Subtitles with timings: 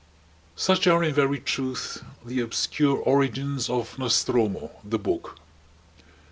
[0.55, 5.35] Such are in very truth the obscure origins of "Nostromo" the book.